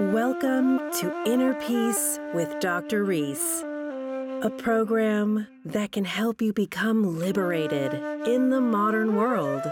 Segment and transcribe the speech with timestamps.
[0.00, 3.02] Welcome to Inner Peace with Dr.
[3.02, 3.64] Reese,
[4.42, 7.94] a program that can help you become liberated
[8.24, 9.62] in the modern world.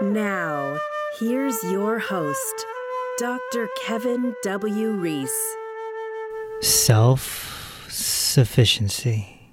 [0.00, 0.78] Now,
[1.18, 2.66] here's your host,
[3.18, 3.68] Dr.
[3.82, 4.92] Kevin W.
[4.92, 5.56] Reese.
[6.60, 9.52] Self sufficiency,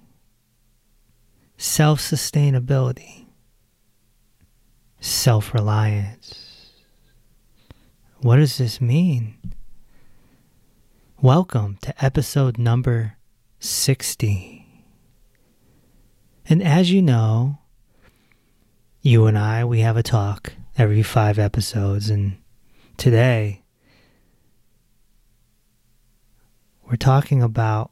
[1.57, 3.25] self sustainability,
[4.99, 6.52] self reliance.
[8.23, 9.35] What does this mean?
[11.21, 13.17] Welcome to episode number
[13.59, 14.65] 60.
[16.47, 17.57] And as you know,
[19.01, 22.09] you and I, we have a talk every five episodes.
[22.09, 22.37] And
[22.95, 23.65] today,
[26.89, 27.91] we're talking about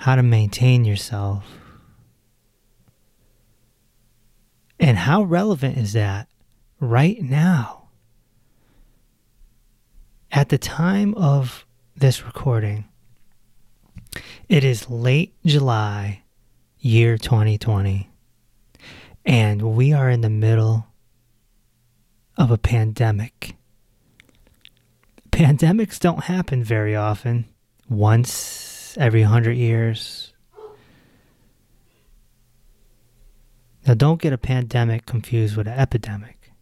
[0.00, 1.44] how to maintain yourself.
[4.80, 6.26] And how relevant is that
[6.80, 7.79] right now?
[10.32, 11.66] At the time of
[11.96, 12.84] this recording,
[14.48, 16.22] it is late July,
[16.78, 18.08] year 2020,
[19.26, 20.86] and we are in the middle
[22.36, 23.56] of a pandemic.
[25.32, 27.46] Pandemics don't happen very often,
[27.88, 30.32] once every hundred years.
[33.84, 36.52] Now, don't get a pandemic confused with an epidemic.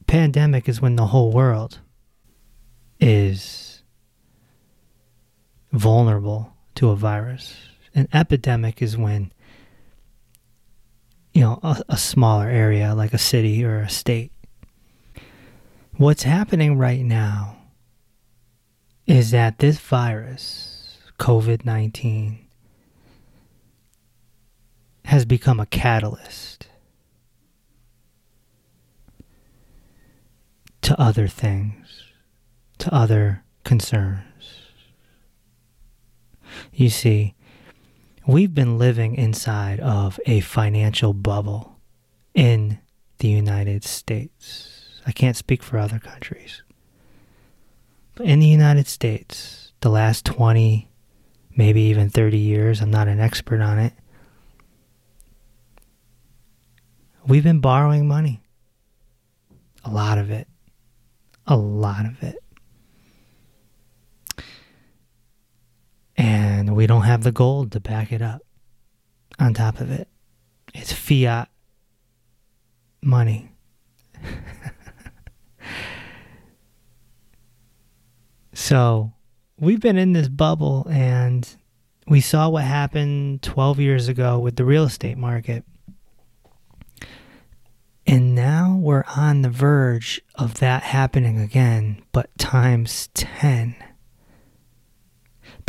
[0.00, 1.78] A pandemic is when the whole world
[3.00, 3.82] is
[5.72, 7.56] vulnerable to a virus.
[7.94, 9.32] An epidemic is when,
[11.32, 14.32] you know, a, a smaller area like a city or a state.
[15.96, 17.56] What's happening right now
[19.06, 22.46] is that this virus, COVID 19,
[25.06, 26.68] has become a catalyst
[30.82, 32.09] to other things
[32.80, 34.24] to other concerns.
[36.72, 37.34] You see,
[38.26, 41.78] we've been living inside of a financial bubble
[42.34, 42.78] in
[43.18, 45.00] the United States.
[45.06, 46.62] I can't speak for other countries.
[48.14, 50.90] But in the United States, the last 20,
[51.56, 53.92] maybe even 30 years, I'm not an expert on it,
[57.26, 58.42] we've been borrowing money.
[59.84, 60.48] A lot of it.
[61.46, 62.36] A lot of it.
[66.20, 68.42] And we don't have the gold to back it up.
[69.38, 70.06] On top of it,
[70.74, 71.48] it's fiat
[73.00, 73.52] money.
[78.52, 79.14] so
[79.58, 81.48] we've been in this bubble and
[82.06, 85.64] we saw what happened 12 years ago with the real estate market.
[88.06, 93.74] And now we're on the verge of that happening again, but times 10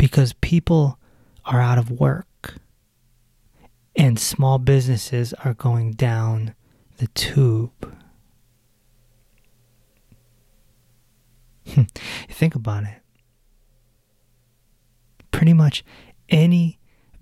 [0.02, 0.98] because people
[1.44, 2.56] are out of work
[3.94, 6.56] and small businesses are going down
[6.96, 7.96] the tube.
[12.28, 13.00] Think about it.
[15.30, 15.84] Pretty much
[16.28, 16.80] any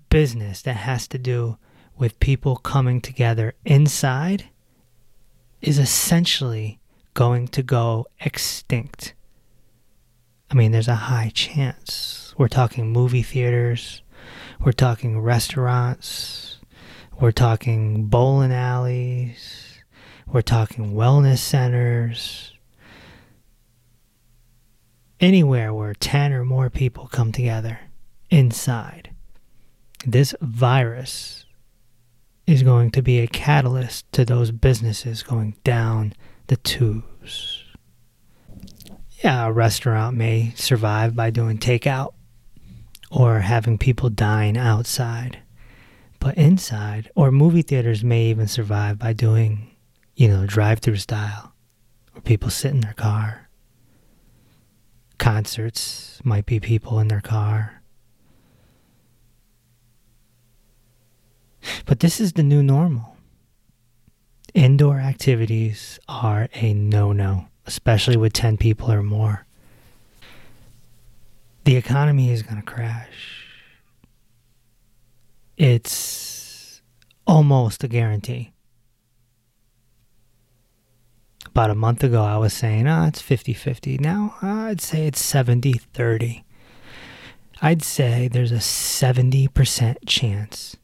[0.09, 1.59] business that has to do
[1.95, 4.49] with people coming together inside
[5.61, 6.79] is essentially
[7.13, 9.13] going to go extinct.
[10.49, 14.01] I mean, there's a high chance we're talking movie theaters.
[14.59, 16.59] We're talking restaurants.
[17.19, 19.79] We're talking bowling alleys.
[20.27, 22.53] We're talking wellness centers.
[25.19, 27.79] Anywhere where 10 or more people come together
[28.29, 29.11] inside.
[30.05, 31.45] This virus
[32.47, 36.13] is going to be a catalyst to those businesses going down
[36.47, 37.63] the tubes.
[39.23, 42.13] Yeah, a restaurant may survive by doing takeout
[43.11, 45.39] or having people dine outside.
[46.19, 49.75] But inside, or movie theaters may even survive by doing,
[50.15, 51.53] you know, drive through style,
[52.13, 53.49] where people sit in their car.
[55.17, 57.81] Concerts might be people in their car.
[61.85, 63.17] But this is the new normal.
[64.53, 69.45] Indoor activities are a no no, especially with 10 people or more
[71.63, 73.47] the economy is going to crash.
[75.57, 76.81] It's
[77.27, 78.53] almost a guarantee.
[81.45, 83.97] About a month ago, I was saying, ah, oh, it's 50 50.
[83.97, 86.45] Now, I'd say it's 70 30.
[87.61, 90.77] I'd say there's a 70% chance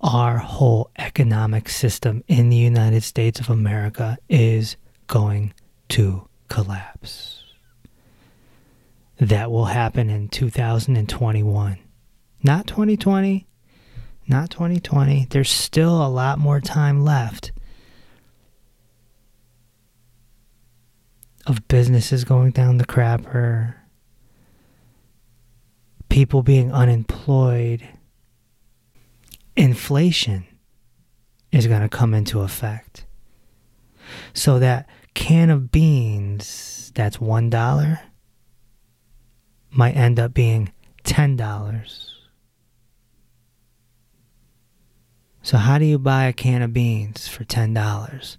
[0.00, 4.76] our whole economic system in the United States of America is
[5.06, 5.54] going
[5.88, 7.43] to collapse.
[9.18, 11.78] That will happen in 2021.
[12.42, 13.46] Not 2020,
[14.26, 15.26] not 2020.
[15.30, 17.52] There's still a lot more time left
[21.46, 23.74] of businesses going down the crapper,
[26.08, 27.86] people being unemployed.
[29.56, 30.46] Inflation
[31.52, 33.06] is going to come into effect.
[34.32, 37.98] So that can of beans that's $1
[39.76, 40.72] might end up being
[41.04, 42.10] $10.
[45.42, 48.36] So, how do you buy a can of beans for $10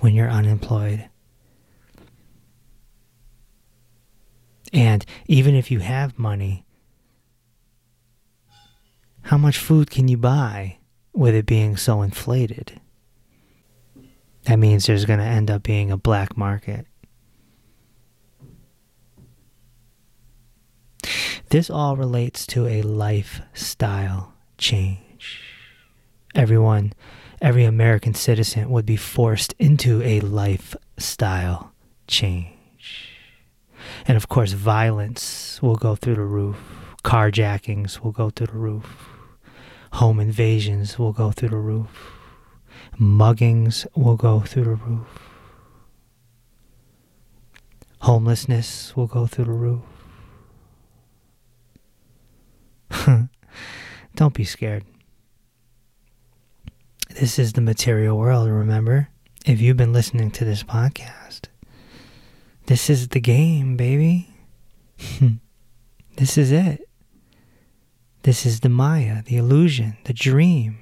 [0.00, 1.08] when you're unemployed?
[4.72, 6.66] And even if you have money,
[9.22, 10.78] how much food can you buy
[11.14, 12.80] with it being so inflated?
[14.44, 16.86] That means there's going to end up being a black market.
[21.50, 25.40] This all relates to a lifestyle change.
[26.34, 26.94] Everyone,
[27.42, 31.72] every American citizen would be forced into a lifestyle
[32.06, 33.12] change.
[34.06, 36.56] And of course, violence will go through the roof,
[37.04, 38.86] carjackings will go through the roof,
[39.94, 41.90] home invasions will go through the roof,
[42.98, 45.08] muggings will go through the roof,
[48.00, 49.91] homelessness will go through the roof.
[54.16, 54.84] Don't be scared.
[57.20, 59.08] This is the material world, remember?
[59.44, 61.42] If you've been listening to this podcast,
[62.66, 64.28] this is the game, baby.
[66.16, 66.88] this is it.
[68.22, 70.78] This is the Maya, the illusion, the dream.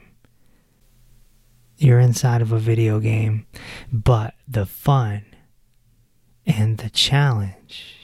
[1.78, 3.46] You're inside of a video game,
[3.90, 5.25] but the fun
[6.44, 7.96] and the challenge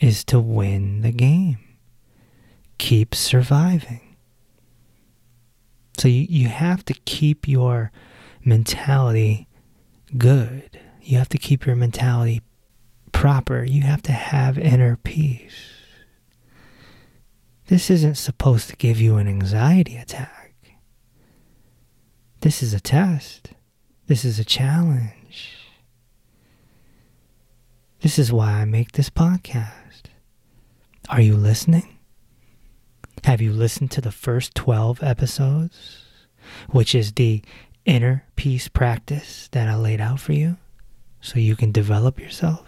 [0.00, 1.58] is to win the game
[2.82, 4.16] keep surviving.
[5.96, 7.92] So you, you have to keep your
[8.44, 9.46] mentality
[10.18, 10.80] good.
[11.00, 12.42] You have to keep your mentality
[13.12, 13.62] proper.
[13.62, 15.70] You have to have inner peace.
[17.68, 20.56] This isn't supposed to give you an anxiety attack.
[22.40, 23.50] This is a test.
[24.08, 25.56] This is a challenge.
[28.00, 30.10] This is why I make this podcast.
[31.08, 31.91] Are you listening?
[33.24, 36.04] Have you listened to the first 12 episodes,
[36.70, 37.42] which is the
[37.84, 40.56] inner peace practice that I laid out for you
[41.20, 42.66] so you can develop yourself?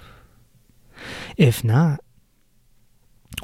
[1.36, 2.00] If not,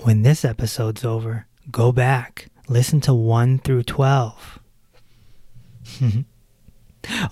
[0.03, 4.59] when this episode's over, go back, listen to 1 through 12.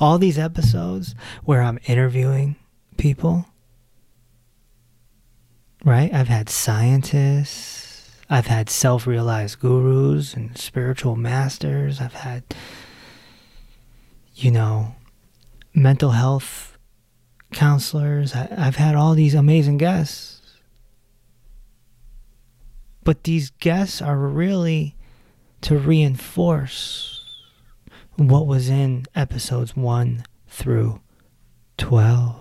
[0.00, 1.14] All these episodes
[1.44, 2.56] where I'm interviewing
[2.96, 3.46] people,
[5.84, 6.12] right?
[6.12, 7.87] I've had scientists,
[8.30, 12.00] I've had self realized gurus and spiritual masters.
[12.00, 12.44] I've had,
[14.34, 14.94] you know,
[15.74, 16.76] mental health
[17.52, 18.34] counselors.
[18.34, 20.60] I, have had all these amazing guests.
[23.02, 24.94] But these guests are really
[25.62, 27.24] to reinforce
[28.16, 31.00] what was in episodes 1 through
[31.78, 32.36] 12.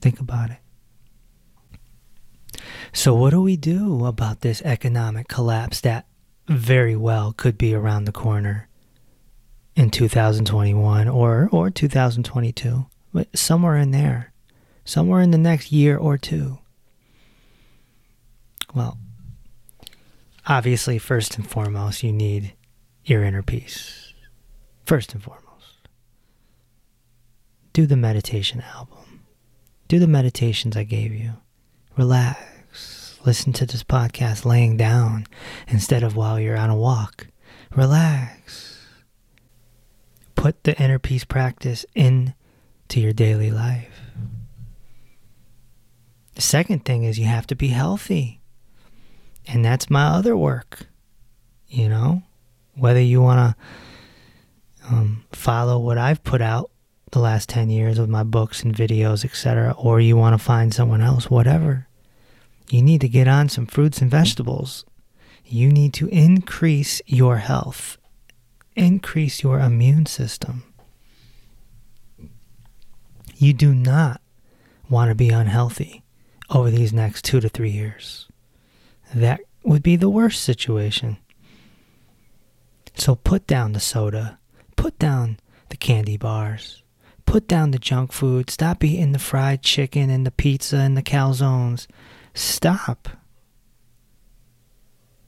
[0.00, 0.58] Think about it.
[2.92, 6.06] So, what do we do about this economic collapse that
[6.46, 8.68] very well could be around the corner
[9.76, 12.86] in 2021 or, or 2022?
[13.12, 14.32] But somewhere in there,
[14.84, 16.58] somewhere in the next year or two.
[18.74, 18.98] Well,
[20.46, 22.54] obviously, first and foremost, you need
[23.04, 24.12] your inner peace.
[24.84, 25.88] First and foremost.
[27.72, 29.24] Do the meditation album.
[29.88, 31.34] Do the meditations I gave you.
[31.96, 32.38] Relax
[33.28, 35.26] listen to this podcast laying down
[35.66, 37.26] instead of while you're on a walk.
[37.76, 38.86] Relax.
[40.34, 42.32] Put the inner peace practice into
[42.94, 44.00] your daily life.
[46.36, 48.40] The second thing is you have to be healthy.
[49.46, 50.86] And that's my other work.
[51.66, 52.22] You know,
[52.76, 53.54] whether you want
[54.80, 56.70] to um, follow what I've put out
[57.12, 60.72] the last 10 years with my books and videos, etc., or you want to find
[60.72, 61.87] someone else, whatever.
[62.70, 64.84] You need to get on some fruits and vegetables.
[65.44, 67.96] You need to increase your health,
[68.76, 70.64] increase your immune system.
[73.36, 74.20] You do not
[74.90, 76.02] want to be unhealthy
[76.50, 78.26] over these next two to three years.
[79.14, 81.16] That would be the worst situation.
[82.94, 84.38] So put down the soda,
[84.76, 85.38] put down
[85.70, 86.82] the candy bars,
[87.24, 91.02] put down the junk food, stop eating the fried chicken and the pizza and the
[91.02, 91.86] calzones
[92.38, 93.08] stop.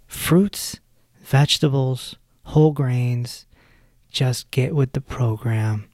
[0.07, 0.81] Fruits,
[1.23, 3.47] vegetables, whole grains,
[4.11, 5.89] just get with the program.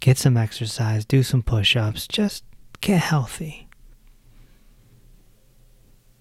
[0.00, 2.44] Get some exercise, do some push ups, just
[2.80, 3.68] get healthy.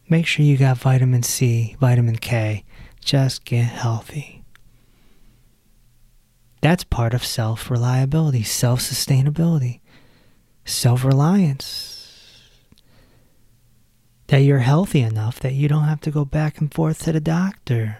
[0.09, 2.63] Make sure you got vitamin C, vitamin K.
[3.03, 4.43] Just get healthy.
[6.61, 9.81] That's part of self reliability, self sustainability,
[10.65, 11.92] self reliance.
[14.33, 17.19] That you're healthy enough that you don't have to go back and forth to the
[17.19, 17.99] doctor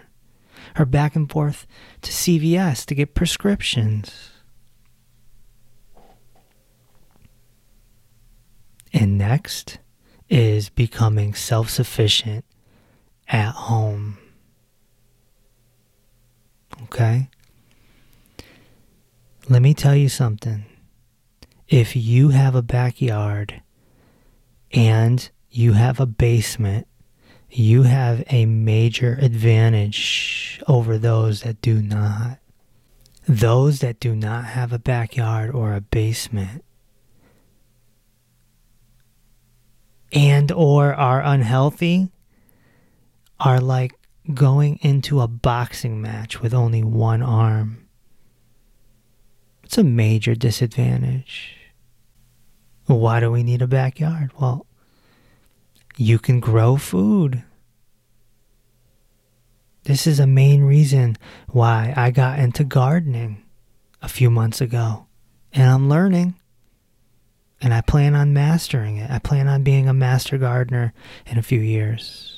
[0.76, 1.64] or back and forth
[2.02, 4.32] to CVS to get prescriptions.
[8.92, 9.78] And next
[10.28, 12.44] is becoming self sufficient
[13.28, 14.18] at home.
[16.82, 17.28] Okay?
[19.48, 20.64] Let me tell you something.
[21.68, 23.62] If you have a backyard
[24.72, 26.88] and you have a basement,
[27.48, 32.38] you have a major advantage over those that do not.
[33.28, 36.64] Those that do not have a backyard or a basement
[40.12, 42.10] and or are unhealthy
[43.38, 43.94] are like
[44.32, 47.86] going into a boxing match with only one arm.
[49.62, 51.56] It's a major disadvantage.
[52.86, 54.32] Why do we need a backyard?
[54.38, 54.66] Well,
[55.96, 57.42] you can grow food.
[59.84, 61.16] This is a main reason
[61.48, 63.42] why I got into gardening
[64.00, 65.06] a few months ago.
[65.52, 66.34] And I'm learning.
[67.60, 69.10] And I plan on mastering it.
[69.10, 70.92] I plan on being a master gardener
[71.26, 72.30] in a few years.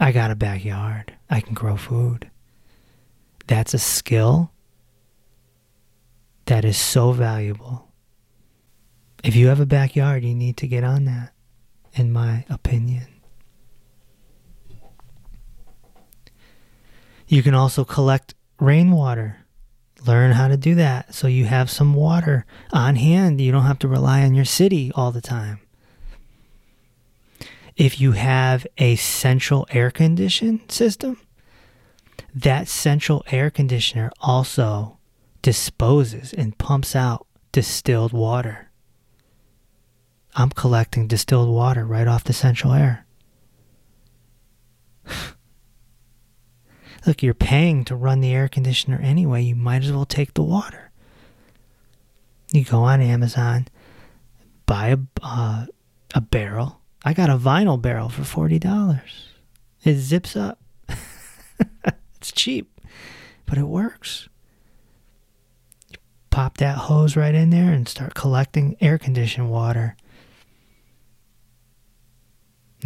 [0.00, 1.14] I got a backyard.
[1.28, 2.30] I can grow food.
[3.46, 4.52] That's a skill
[6.46, 7.85] that is so valuable.
[9.26, 11.32] If you have a backyard, you need to get on that,
[11.94, 13.08] in my opinion.
[17.28, 19.46] You can also collect rainwater
[20.06, 23.40] Learn how to do that so you have some water on hand.
[23.40, 25.60] You don't have to rely on your city all the time.
[27.76, 31.20] If you have a central air condition system,
[32.34, 34.98] that central air conditioner also
[35.42, 38.65] disposes and pumps out distilled water.
[40.36, 43.06] I'm collecting distilled water right off the central air.
[47.06, 49.42] Look, you're paying to run the air conditioner anyway.
[49.42, 50.90] You might as well take the water.
[52.52, 53.66] You go on Amazon,
[54.66, 55.66] buy a, uh,
[56.14, 56.82] a barrel.
[57.02, 59.00] I got a vinyl barrel for $40.
[59.84, 60.60] It zips up.
[62.16, 62.78] it's cheap,
[63.46, 64.28] but it works.
[65.90, 65.96] You
[66.30, 69.96] pop that hose right in there and start collecting air conditioned water.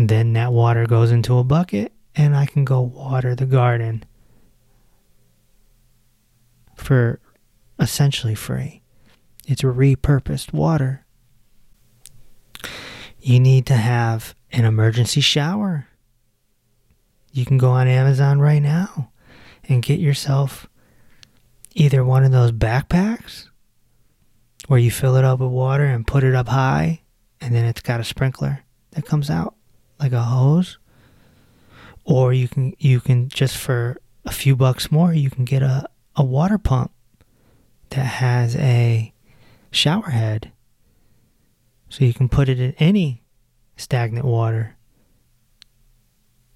[0.02, 4.02] Then that water goes into a bucket and I can go water the garden
[6.74, 7.20] for
[7.78, 8.80] essentially free.
[9.46, 11.04] It's repurposed water.
[13.18, 15.86] You need to have an emergency shower.
[17.30, 19.10] You can go on Amazon right now
[19.68, 20.66] and get yourself
[21.74, 23.48] either one of those backpacks
[24.66, 27.02] where you fill it up with water and put it up high
[27.38, 28.60] and then it's got a sprinkler
[28.92, 29.56] that comes out
[30.00, 30.78] like a hose
[32.04, 35.88] or you can you can just for a few bucks more you can get a
[36.16, 36.92] a water pump
[37.90, 39.12] that has a
[39.70, 40.52] shower head.
[41.88, 43.22] So you can put it in any
[43.76, 44.76] stagnant water.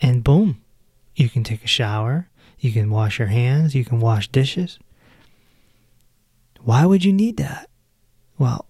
[0.00, 0.62] And boom,
[1.16, 4.78] you can take a shower, you can wash your hands, you can wash dishes.
[6.62, 7.68] Why would you need that?
[8.38, 8.66] Well,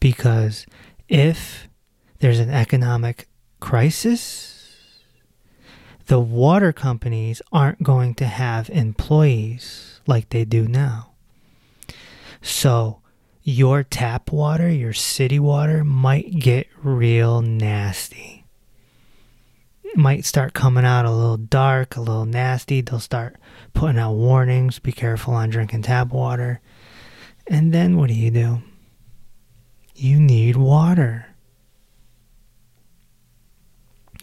[0.00, 0.66] because
[1.08, 1.68] if
[2.20, 3.28] there's an economic
[3.60, 4.54] crisis,
[6.06, 11.10] the water companies aren't going to have employees like they do now.
[12.42, 13.00] So,
[13.42, 18.44] your tap water, your city water might get real nasty.
[19.82, 22.80] It might start coming out a little dark, a little nasty.
[22.80, 23.36] They'll start
[23.74, 26.60] putting out warnings be careful on drinking tap water.
[27.46, 28.62] And then what do you do?
[29.94, 31.26] You need water.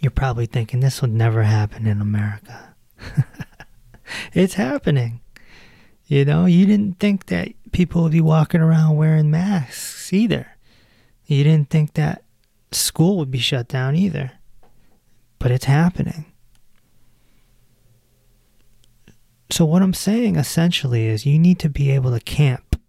[0.01, 2.73] You're probably thinking this would never happen in America.
[4.33, 5.21] it's happening.
[6.07, 10.57] You know, you didn't think that people would be walking around wearing masks either.
[11.25, 12.23] You didn't think that
[12.71, 14.31] school would be shut down either.
[15.39, 16.25] But it's happening.
[19.49, 22.79] So, what I'm saying essentially is you need to be able to camp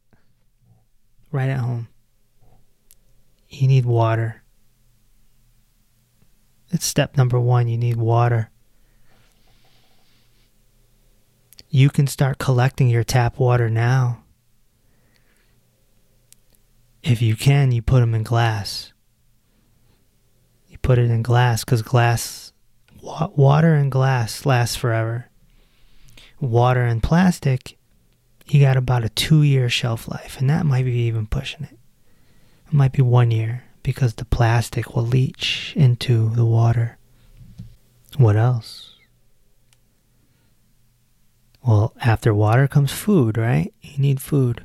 [1.31, 1.89] right at home.
[3.53, 4.43] You need water.
[6.71, 7.69] It's step number one.
[7.69, 8.51] You need water.
[11.69, 14.25] You can start collecting your tap water now.
[17.03, 18.95] If you can, you put them in glass.
[20.69, 22.53] You put it in glass because glass,
[23.03, 25.29] wa- water and glass lasts forever.
[26.41, 27.77] Water and plastic,
[28.47, 31.79] you got about a two year shelf life, and that might be even pushing it.
[32.73, 36.97] It might be one year because the plastic will leach into the water.
[38.17, 38.95] What else?
[41.63, 43.75] Well, after water comes food, right?
[43.83, 44.65] You need food.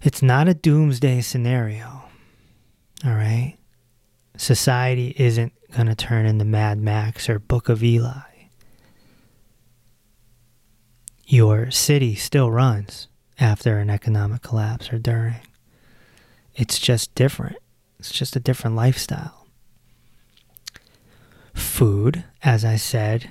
[0.00, 2.04] It's not a doomsday scenario.
[3.04, 3.56] All right?
[4.36, 8.20] Society isn't going to turn into Mad Max or Book of Eli.
[11.26, 13.08] Your city still runs
[13.40, 15.40] after an economic collapse or during.
[16.58, 17.56] It's just different.
[18.00, 19.46] It's just a different lifestyle.
[21.54, 23.30] Food, as I said,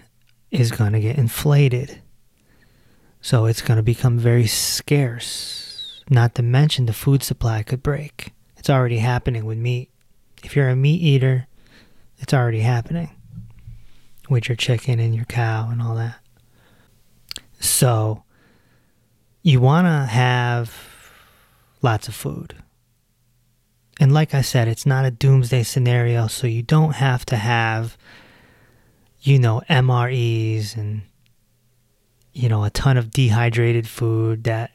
[0.50, 2.02] is going to get inflated.
[3.20, 6.02] So it's going to become very scarce.
[6.10, 8.32] Not to mention the food supply could break.
[8.56, 9.90] It's already happening with meat.
[10.42, 11.48] If you're a meat eater,
[12.20, 13.10] it's already happening
[14.30, 16.20] with your chicken and your cow and all that.
[17.60, 18.24] So
[19.42, 20.74] you want to have
[21.82, 22.56] lots of food.
[24.00, 27.98] And like I said, it's not a doomsday scenario, so you don't have to have,
[29.20, 31.02] you know, MREs and,
[32.32, 34.72] you know, a ton of dehydrated food that,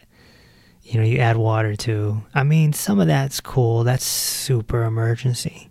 [0.83, 2.23] you know, you add water to.
[2.35, 3.85] I mean, some of that's cool.
[3.85, 5.71] That's super emergency.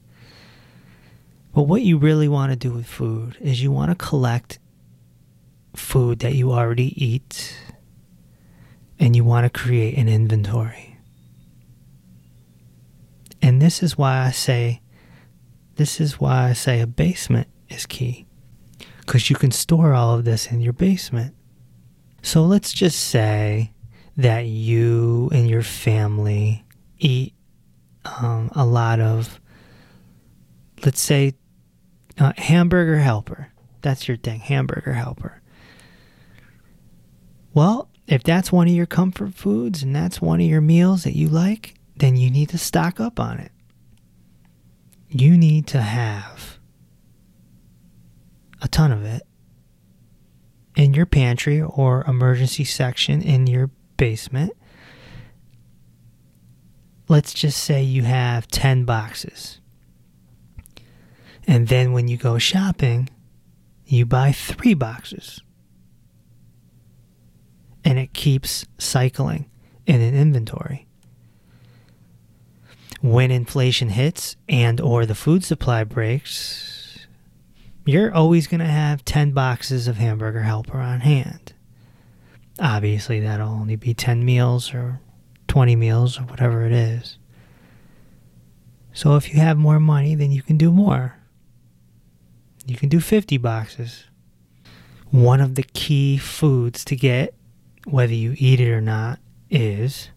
[1.53, 4.59] But what you really want to do with food is you want to collect
[5.75, 7.57] food that you already eat
[8.97, 10.90] and you want to create an inventory.
[13.41, 14.81] And this is why I say,
[15.75, 18.27] this is why I say a basement is key.
[18.99, 21.35] Because you can store all of this in your basement.
[22.21, 23.73] So let's just say
[24.15, 26.63] that you and your family
[26.99, 27.33] eat
[28.05, 29.39] um, a lot of,
[30.85, 31.33] let's say,
[32.19, 33.51] uh, hamburger helper.
[33.81, 35.41] That's your thing, hamburger helper.
[37.53, 41.15] Well, if that's one of your comfort foods and that's one of your meals that
[41.15, 43.51] you like, then you need to stock up on it.
[45.07, 46.57] You need to have
[48.59, 49.21] a ton of it
[50.75, 54.53] in your pantry or emergency section in your basement.
[57.07, 59.59] Let's just say you have 10 boxes.
[61.45, 63.09] And then when you go shopping,
[63.85, 65.39] you buy three boxes.
[67.85, 69.51] And it keeps cycling
[69.85, 70.87] in an inventory
[73.01, 77.07] when inflation hits and or the food supply breaks,
[77.85, 81.53] you're always going to have 10 boxes of hamburger helper on hand.
[82.59, 85.01] Obviously, that'll only be 10 meals or
[85.47, 87.17] 20 meals or whatever it is.
[88.93, 91.15] So if you have more money, then you can do more.
[92.67, 94.03] You can do 50 boxes.
[95.09, 97.33] One of the key foods to get,
[97.85, 100.11] whether you eat it or not, is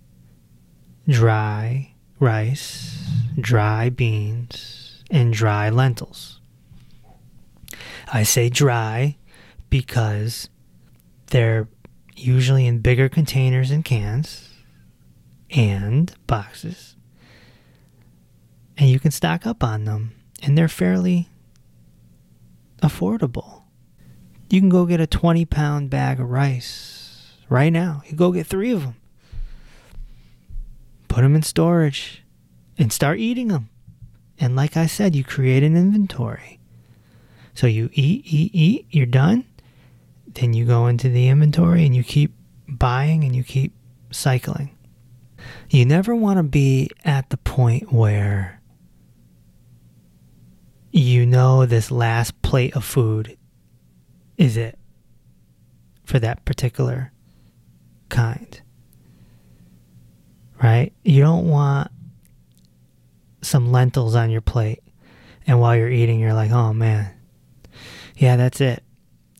[1.08, 3.06] dry rice,
[3.38, 6.40] dry beans, and dry lentils.
[8.12, 9.16] I say dry
[9.70, 10.48] because
[11.28, 11.68] they're
[12.16, 14.48] usually in bigger containers and cans
[15.50, 16.96] and boxes.
[18.76, 21.28] And you can stock up on them, and they're fairly
[22.82, 23.62] affordable.
[24.50, 28.02] You can go get a 20 pound bag of rice right now.
[28.06, 28.96] You go get three of them
[31.14, 32.24] put them in storage,
[32.76, 33.68] and start eating them.
[34.40, 36.58] And like I said, you create an inventory.
[37.54, 39.44] So you eat, eat, eat, you're done.
[40.26, 42.34] Then you go into the inventory and you keep
[42.66, 43.72] buying and you keep
[44.10, 44.76] cycling.
[45.70, 48.60] You never want to be at the point where
[50.90, 53.38] you know this last plate of food
[54.36, 54.76] is it
[56.02, 57.12] for that particular
[58.08, 58.62] kind
[60.64, 60.94] right?
[61.04, 61.90] You don't want
[63.42, 64.82] some lentils on your plate.
[65.46, 67.12] And while you're eating, you're like, oh man,
[68.16, 68.82] yeah, that's it.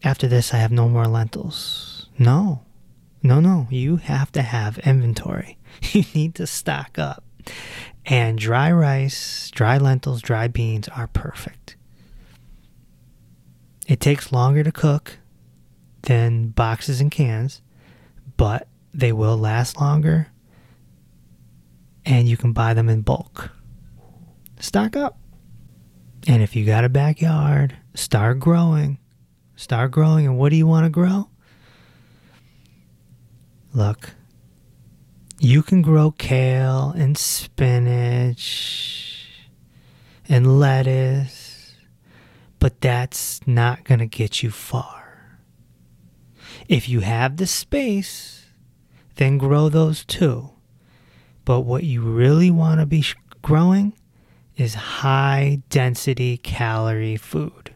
[0.02, 2.10] After this, I have no more lentils.
[2.18, 2.62] No,
[3.22, 3.66] no, no.
[3.70, 5.58] You have to have inventory.
[5.90, 7.24] You need to stock up.
[8.06, 11.76] And dry rice, dry lentils, dry beans are perfect.
[13.88, 15.18] It takes longer to cook
[16.02, 17.60] than boxes and cans,
[18.36, 20.28] but they will last longer
[22.04, 23.50] and you can buy them in bulk.
[24.58, 25.18] Stock up.
[26.26, 28.98] And if you got a backyard, start growing.
[29.56, 30.26] Start growing.
[30.26, 31.28] And what do you want to grow?
[33.74, 34.10] Look,
[35.38, 39.28] you can grow kale and spinach
[40.28, 41.74] and lettuce,
[42.58, 45.02] but that's not going to get you far.
[46.68, 48.46] If you have the space,
[49.16, 50.53] then grow those too.
[51.44, 53.04] But what you really want to be
[53.42, 53.92] growing
[54.56, 57.74] is high density calorie food.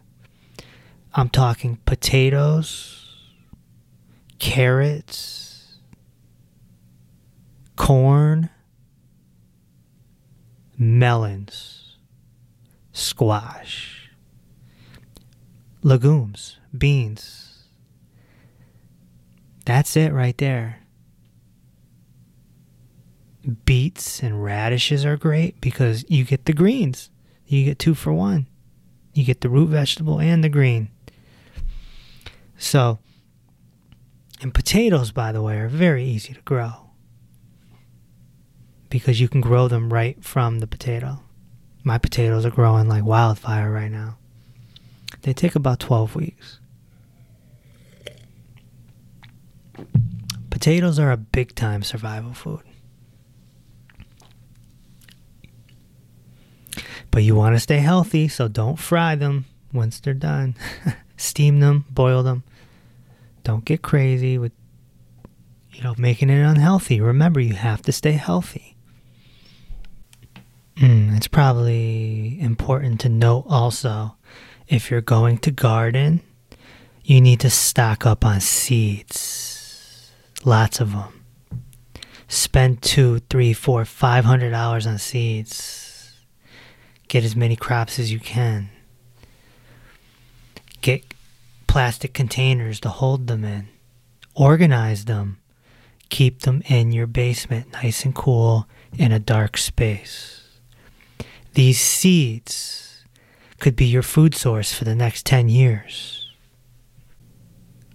[1.13, 3.15] I'm talking potatoes,
[4.39, 5.77] carrots,
[7.75, 8.49] corn,
[10.77, 11.97] melons,
[12.91, 14.09] squash,
[15.83, 17.65] legumes, beans.
[19.65, 20.79] That's it right there
[23.65, 27.09] beets and radishes are great because you get the greens.
[27.45, 28.47] You get two for one.
[29.13, 30.89] You get the root vegetable and the green.
[32.57, 32.99] So,
[34.41, 36.89] and potatoes, by the way, are very easy to grow
[38.89, 41.21] because you can grow them right from the potato.
[41.83, 44.17] My potatoes are growing like wildfire right now.
[45.21, 46.59] They take about 12 weeks.
[50.49, 52.61] Potatoes are a big time survival food.
[57.11, 60.55] But you want to stay healthy, so don't fry them once they're done.
[61.17, 62.43] Steam them, boil them.
[63.43, 64.51] Don't get crazy with
[65.71, 67.01] you know making it unhealthy.
[67.01, 68.75] Remember, you have to stay healthy.
[70.77, 74.15] Mm, it's probably important to note also
[74.67, 76.21] if you're going to garden,
[77.03, 80.11] you need to stock up on seeds.
[80.45, 81.25] Lots of them.
[82.27, 85.88] Spend two, three, four, five hundred dollars on seeds
[87.09, 88.69] Get as many crops as you can.
[90.81, 91.03] Get
[91.67, 93.67] plastic containers to hold them in.
[94.35, 95.39] Organize them.
[96.09, 98.67] Keep them in your basement nice and cool
[98.97, 100.59] in a dark space.
[101.55, 103.03] These seeds
[103.59, 106.31] could be your food source for the next 10 years.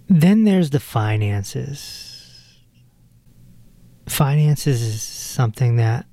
[0.09, 2.59] Then there's the finances.
[4.07, 6.05] Finances is something that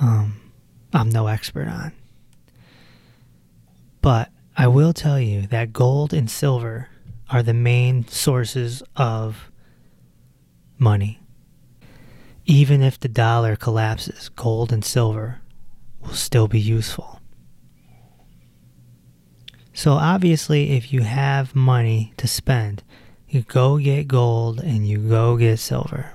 [0.00, 0.40] um,
[0.94, 1.92] I'm no expert on.
[4.00, 6.88] But I will tell you that gold and silver
[7.28, 9.50] are the main sources of
[10.78, 11.20] money.
[12.46, 15.40] Even if the dollar collapses, gold and silver
[16.00, 17.20] will still be useful.
[19.72, 22.84] So, obviously, if you have money to spend,
[23.28, 26.12] you go get gold and you go get silver.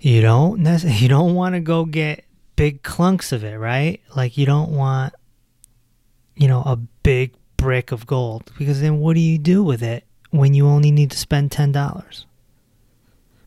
[0.00, 2.24] You don't nec- you don't want to go get
[2.56, 4.00] big clunks of it, right?
[4.14, 5.14] Like you don't want,
[6.36, 10.04] you know, a big brick of gold because then what do you do with it
[10.30, 12.24] when you only need to spend $10?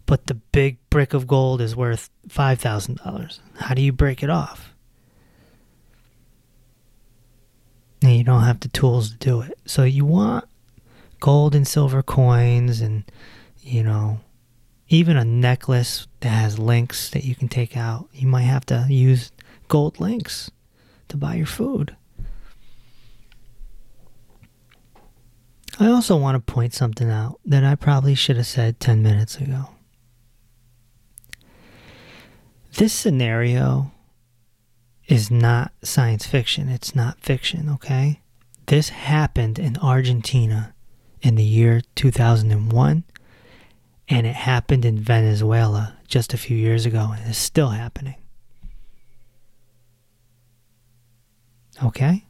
[0.05, 3.39] But the big brick of gold is worth $5,000.
[3.57, 4.73] How do you break it off?
[8.01, 9.57] And you don't have the tools to do it.
[9.65, 10.45] So you want
[11.19, 13.03] gold and silver coins and,
[13.61, 14.19] you know,
[14.87, 18.07] even a necklace that has links that you can take out.
[18.13, 19.31] You might have to use
[19.67, 20.51] gold links
[21.07, 21.95] to buy your food.
[25.79, 29.37] I also want to point something out that I probably should have said 10 minutes
[29.37, 29.69] ago.
[32.77, 33.91] This scenario
[35.07, 38.21] is not science fiction, it's not fiction, okay?
[38.67, 40.73] This happened in Argentina
[41.21, 43.03] in the year 2001
[44.07, 48.15] and it happened in Venezuela just a few years ago, and it's still happening.
[51.83, 52.25] Okay?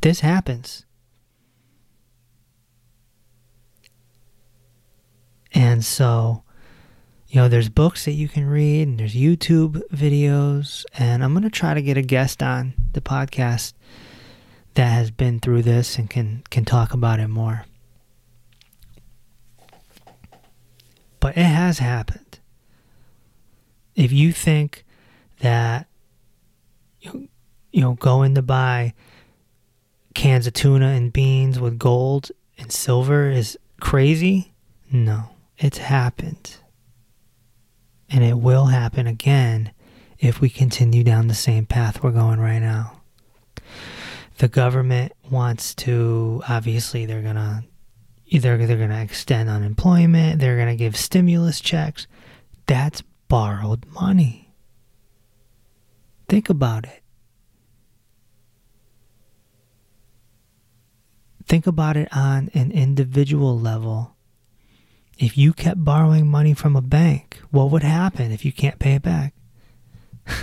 [0.00, 0.84] This happens.
[5.52, 6.42] And so,
[7.28, 11.42] you know, there's books that you can read, and there's YouTube videos, and I'm going
[11.42, 13.72] to try to get a guest on the podcast
[14.74, 17.64] that has been through this and can can talk about it more.
[21.20, 22.40] But it has happened.
[23.94, 24.84] If you think
[25.40, 25.86] that
[27.00, 27.30] you
[27.74, 28.94] know going to buy
[30.14, 34.52] cans of tuna and beans with gold and silver is crazy,
[34.90, 36.56] no, it's happened.
[38.08, 39.72] And it will happen again
[40.18, 43.00] if we continue down the same path we're going right now.
[44.38, 47.62] The government wants to, obviously, they're going to
[48.30, 52.06] either they're going to extend unemployment, they're going to give stimulus checks.
[52.66, 54.54] That's borrowed money.
[56.28, 57.02] Think about it.
[61.46, 64.14] Think about it on an individual level.
[65.18, 68.94] If you kept borrowing money from a bank, what would happen if you can't pay
[68.94, 69.34] it back?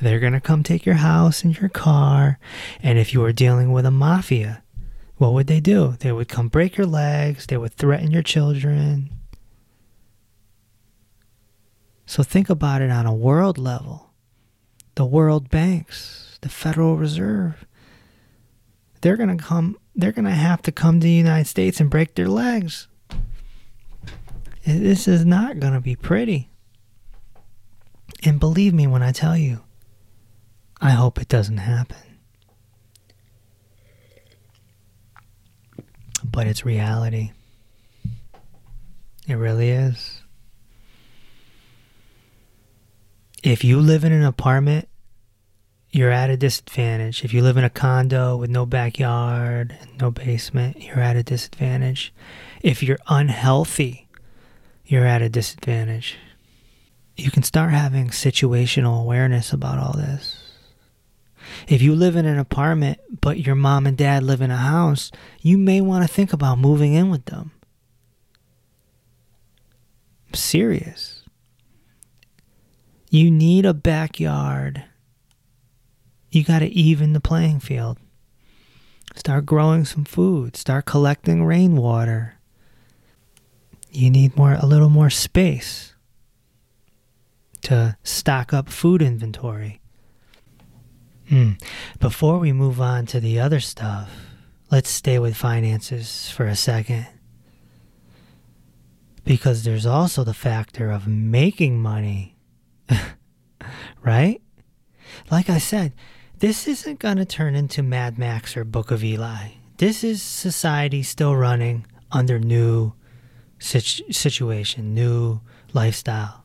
[0.00, 2.40] They're going to come take your house and your car.
[2.82, 4.62] And if you were dealing with a mafia,
[5.22, 5.94] what would they do?
[6.00, 9.08] They would come break your legs, they would threaten your children.
[12.06, 14.10] So think about it on a world level.
[14.96, 17.64] The world banks, the Federal Reserve,
[19.00, 21.88] they're going to come they're going to have to come to the United States and
[21.88, 22.88] break their legs.
[24.66, 26.50] This is not going to be pretty.
[28.24, 29.60] And believe me when I tell you,
[30.80, 32.11] I hope it doesn't happen.
[36.32, 37.30] But it's reality.
[39.28, 40.22] It really is.
[43.44, 44.88] If you live in an apartment
[45.92, 47.22] you're at a disadvantage.
[47.22, 52.14] If you live in a condo with no backyard no basement, you're at a disadvantage.
[52.62, 54.08] If you're unhealthy,
[54.86, 56.16] you're at a disadvantage.
[57.14, 60.41] You can start having situational awareness about all this.
[61.68, 65.10] If you live in an apartment but your mom and dad live in a house,
[65.40, 67.52] you may want to think about moving in with them.
[70.28, 71.24] I'm serious.
[73.10, 74.84] You need a backyard
[76.32, 77.98] you got to even the playing field.
[79.14, 82.36] Start growing some food, start collecting rainwater.
[83.90, 85.94] You need more a little more space
[87.60, 89.81] to stock up food inventory.
[91.28, 91.52] Hmm.
[92.00, 94.10] Before we move on to the other stuff,
[94.70, 97.06] let's stay with finances for a second.
[99.24, 102.36] Because there's also the factor of making money.
[104.02, 104.42] right?
[105.30, 105.92] Like I said,
[106.38, 109.50] this isn't going to turn into Mad Max or Book of Eli.
[109.78, 112.94] This is society still running under new
[113.58, 115.40] situ- situation, new
[115.72, 116.44] lifestyle.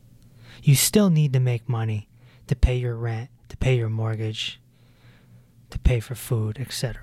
[0.64, 2.10] You still need to make money
[2.48, 4.60] to pay your rent, to pay your mortgage,
[5.70, 7.02] to pay for food, etc.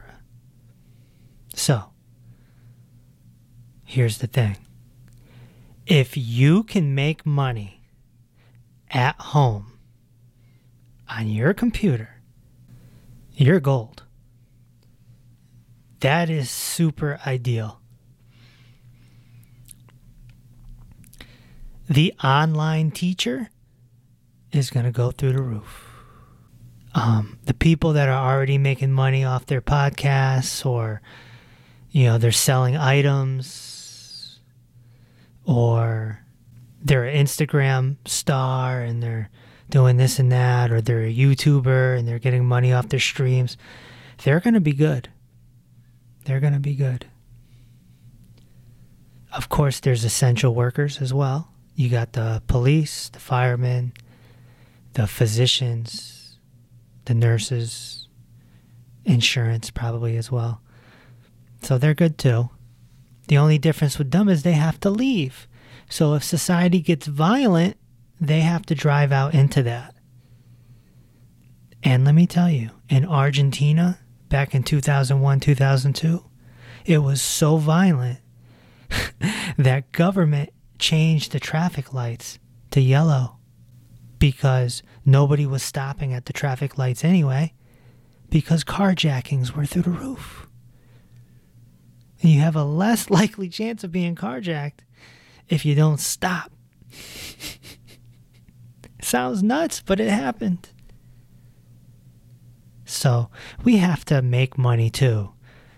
[1.54, 1.90] So,
[3.84, 4.56] here's the thing.
[5.86, 7.82] If you can make money
[8.90, 9.78] at home
[11.08, 12.14] on your computer
[13.36, 14.04] you're gold.
[16.00, 17.80] That is super ideal.
[21.88, 23.50] The online teacher
[24.52, 25.93] is going to go through the roof.
[26.94, 31.02] Um, the people that are already making money off their podcasts or,
[31.90, 34.38] you know, they're selling items
[35.44, 36.20] or
[36.82, 39.28] they're an Instagram star and they're
[39.70, 43.56] doing this and that, or they're a YouTuber and they're getting money off their streams,
[44.22, 45.08] they're going to be good.
[46.26, 47.06] They're going to be good.
[49.32, 51.48] Of course, there's essential workers as well.
[51.74, 53.94] You got the police, the firemen,
[54.92, 56.23] the physicians,
[57.04, 58.08] the nurses,
[59.04, 60.60] insurance probably as well.
[61.62, 62.50] So they're good too.
[63.28, 65.48] The only difference with them is they have to leave.
[65.88, 67.76] So if society gets violent,
[68.20, 69.94] they have to drive out into that.
[71.82, 76.24] And let me tell you, in Argentina, back in 2001, 2002,
[76.86, 78.20] it was so violent
[79.58, 82.38] that government changed the traffic lights
[82.70, 83.36] to yellow
[84.24, 87.52] because nobody was stopping at the traffic lights anyway
[88.30, 90.46] because carjackings were through the roof.
[92.20, 94.80] You have a less likely chance of being carjacked
[95.50, 96.50] if you don't stop.
[99.02, 100.70] Sounds nuts, but it happened.
[102.86, 103.28] So
[103.62, 105.32] we have to make money too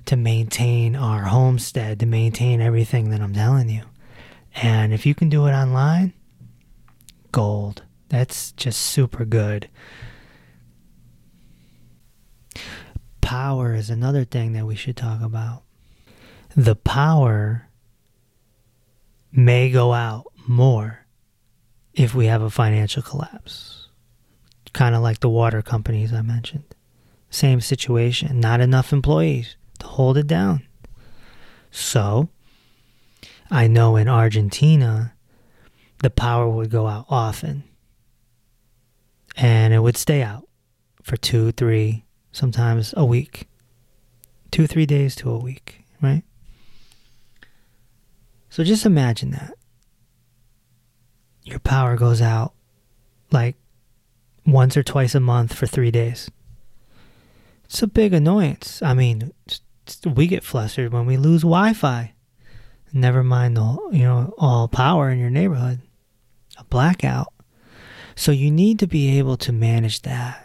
[0.05, 3.83] to maintain our homestead, to maintain everything that I'm telling you.
[4.55, 6.13] And if you can do it online,
[7.33, 7.83] gold.
[8.09, 9.69] That's just super good.
[13.21, 15.63] Power is another thing that we should talk about.
[16.55, 17.69] The power
[19.33, 21.07] may go out more
[21.93, 23.89] if we have a financial collapse.
[24.73, 26.75] Kind of like the water companies I mentioned.
[27.31, 30.67] Same situation, not enough employees to hold it down.
[31.71, 32.29] So,
[33.51, 35.15] I know in Argentina,
[35.99, 37.65] the power would go out often.
[39.37, 40.49] And it would stay out
[41.03, 43.49] for two, three, sometimes a week.
[44.51, 46.23] Two, three days to a week, right?
[48.49, 49.53] So just imagine that
[51.43, 52.55] your power goes out
[53.31, 53.57] like
[54.47, 56.31] once or twice a month for three days.
[57.67, 58.81] It's a big annoyance.
[58.83, 59.33] I mean,
[60.05, 62.13] we get flustered when we lose Wi-Fi.
[62.93, 65.81] Never mind the you know all power in your neighborhood,
[66.57, 67.33] a blackout.
[68.17, 70.43] So you need to be able to manage that.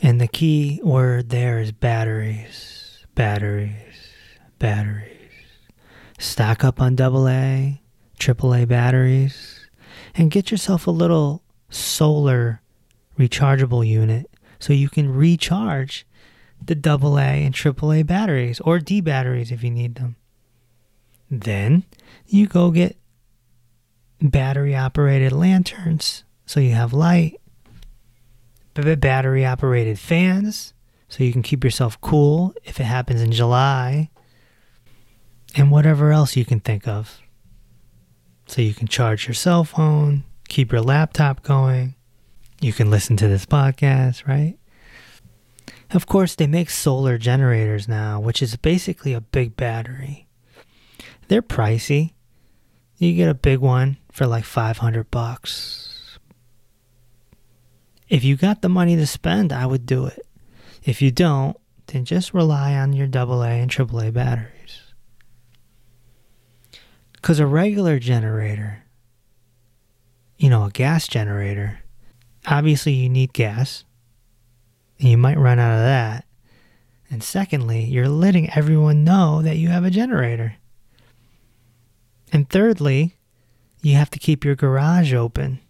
[0.00, 3.76] And the key word there is batteries, batteries,
[4.58, 5.08] batteries.
[6.18, 7.78] Stock up on AA,
[8.18, 9.68] AAA batteries,
[10.14, 12.62] and get yourself a little solar
[13.18, 16.06] rechargeable unit so you can recharge
[16.64, 20.16] the AA and AAA batteries or D batteries if you need them.
[21.30, 21.84] Then
[22.26, 22.96] you go get
[24.30, 27.40] battery operated lanterns so you have light
[28.74, 30.72] battery operated fans
[31.12, 34.08] so you can keep yourself cool if it happens in July,
[35.54, 37.20] and whatever else you can think of.
[38.46, 41.96] So you can charge your cell phone, keep your laptop going,
[42.62, 44.56] you can listen to this podcast, right?
[45.90, 50.26] Of course, they make solar generators now, which is basically a big battery.
[51.28, 52.14] They're pricey.
[52.96, 55.92] You get a big one for like 500 bucks
[58.12, 60.26] if you got the money to spend, I would do it.
[60.84, 64.82] If you don't, then just rely on your AA and AAA batteries.
[67.14, 68.84] Because a regular generator,
[70.36, 71.80] you know, a gas generator,
[72.46, 73.84] obviously you need gas,
[75.00, 76.26] and you might run out of that.
[77.08, 80.56] And secondly, you're letting everyone know that you have a generator.
[82.30, 83.16] And thirdly,
[83.82, 85.60] you have to keep your garage open.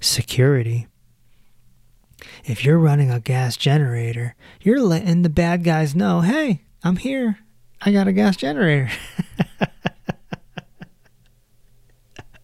[0.00, 0.86] Security
[2.44, 7.38] if you're running a gas generator, you're letting the bad guys know, hey, I'm here.
[7.80, 8.90] I got a gas generator.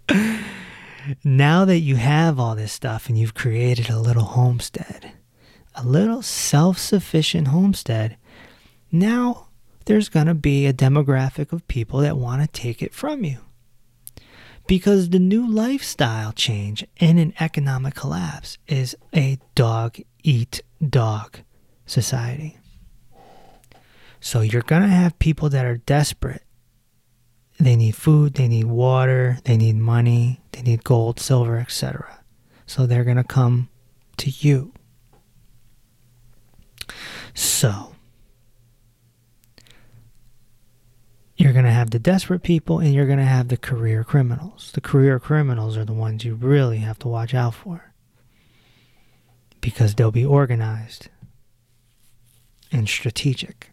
[1.24, 5.12] now that you have all this stuff and you've created a little homestead,
[5.74, 8.16] a little self sufficient homestead,
[8.90, 9.48] now
[9.86, 13.38] there's going to be a demographic of people that want to take it from you
[14.70, 21.40] because the new lifestyle change in an economic collapse is a dog eat dog
[21.86, 22.56] society.
[24.20, 26.44] So you're going to have people that are desperate.
[27.58, 32.20] They need food, they need water, they need money, they need gold, silver, etc.
[32.64, 33.70] So they're going to come
[34.18, 34.72] to you.
[37.34, 37.89] So
[41.40, 44.72] you're going to have the desperate people and you're going to have the career criminals.
[44.74, 47.94] The career criminals are the ones you really have to watch out for
[49.62, 51.08] because they'll be organized
[52.70, 53.70] and strategic.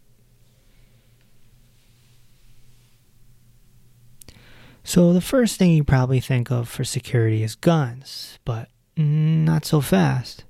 [4.85, 9.81] So, the first thing you probably think of for security is guns, but not so
[9.81, 10.45] fast.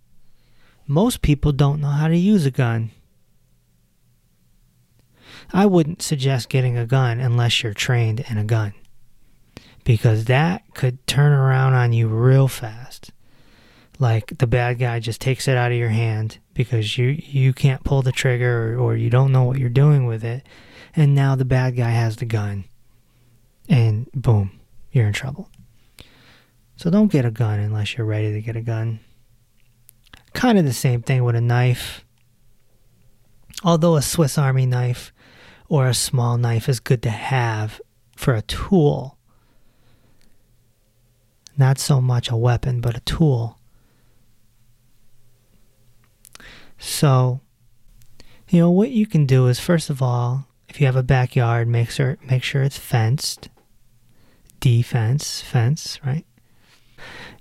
[0.86, 2.92] Most people don't know how to use a gun.
[5.54, 8.74] I wouldn't suggest getting a gun unless you're trained in a gun
[9.84, 13.12] because that could turn around on you real fast.
[14.00, 17.84] Like the bad guy just takes it out of your hand because you you can't
[17.86, 20.46] pull the trigger or, or you don't know what you're doing with it,
[20.96, 22.66] and now the bad guy has the gun,
[23.70, 24.60] and boom,
[24.92, 25.50] you're in trouble.
[26.76, 29.00] So don't get a gun unless you're ready to get a gun.
[30.34, 32.04] Kind of the same thing with a knife.
[33.64, 35.12] Although a Swiss Army knife
[35.70, 37.82] or a small knife is good to have
[38.16, 39.18] for a tool.
[41.58, 43.60] Not so much a weapon, but a tool.
[46.78, 47.42] So,
[48.50, 51.68] you know, what you can do is first of all, if you have a backyard,
[51.68, 53.50] make sure make sure it's fenced.
[54.60, 56.26] Defense, fence, right?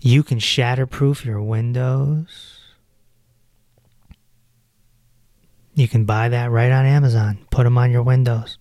[0.00, 2.55] You can shatterproof your windows
[5.76, 8.56] You can buy that right on Amazon, put them on your windows.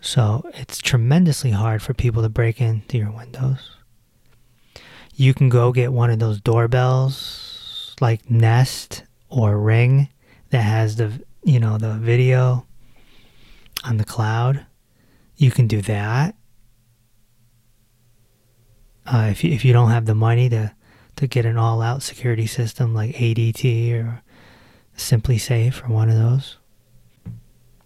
[0.00, 3.72] So it's tremendously hard for people to break into your windows.
[5.14, 10.08] You can go get one of those doorbells like Nest or Ring
[10.48, 12.66] that has the, you know, the video
[13.84, 14.64] on the cloud.
[15.36, 16.34] You can do that.
[19.04, 20.72] Uh, if you, if you don't have the money to
[21.16, 24.22] to get an all out security system like ADT or
[24.96, 26.56] SimpliSafe or one of those.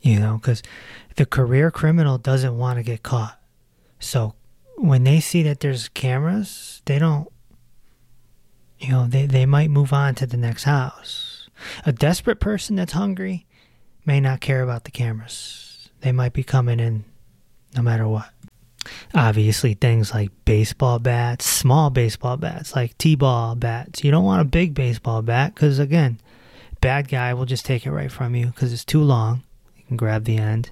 [0.01, 0.63] You know, because
[1.17, 3.39] the career criminal doesn't want to get caught.
[3.99, 4.35] So
[4.77, 7.29] when they see that there's cameras, they don't,
[8.79, 11.51] you know, they, they might move on to the next house.
[11.85, 13.47] A desperate person that's hungry
[14.07, 15.91] may not care about the cameras.
[16.01, 17.05] They might be coming in
[17.77, 18.31] no matter what.
[19.15, 24.03] Obviously, things like baseball bats, small baseball bats, like T ball bats.
[24.03, 26.19] You don't want a big baseball bat because, again,
[26.81, 29.43] bad guy will just take it right from you because it's too long.
[29.77, 30.71] You can grab the end,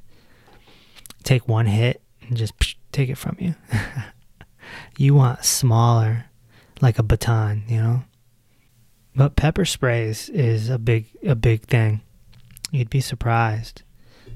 [1.22, 2.54] take one hit, and just
[2.92, 3.54] take it from you.
[4.98, 6.26] you want smaller,
[6.80, 8.02] like a baton, you know?
[9.14, 12.02] But pepper sprays is a big a big thing.
[12.70, 13.82] You'd be surprised.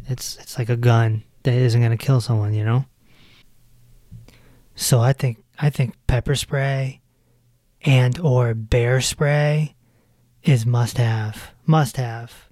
[0.09, 2.87] It's it's like a gun that isn't gonna kill someone, you know.
[4.75, 7.01] So I think I think pepper spray
[7.83, 9.77] and or bear spray
[10.43, 12.49] is must have must have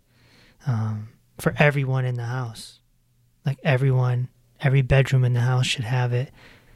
[0.67, 2.81] um, for everyone in the house.
[3.45, 4.29] Like everyone,
[4.61, 6.31] every bedroom in the house should have it.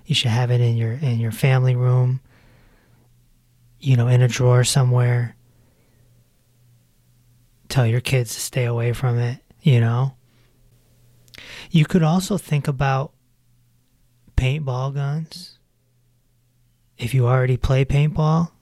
[0.06, 2.20] You should have it in your in your family room.
[3.78, 5.36] You know, in a drawer somewhere
[7.74, 10.14] tell your kids to stay away from it, you know?
[11.72, 13.12] You could also think about
[14.36, 15.58] paintball guns.
[16.96, 18.52] If you already play paintball,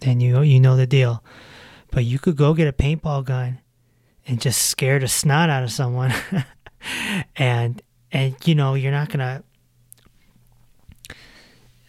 [0.00, 1.24] then you you know the deal.
[1.96, 3.58] But you could go get a paintball gun
[4.26, 6.12] and just scare the snot out of someone.
[7.36, 7.80] and
[8.12, 9.42] and you know, you're not to